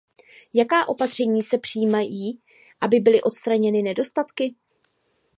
Jaká 0.53 0.87
opatření 0.89 1.41
se 1.41 1.57
přijímají, 1.57 2.39
aby 2.81 2.99
byly 2.99 3.21
odstraněny 3.21 3.81
nedostatky? 3.81 4.55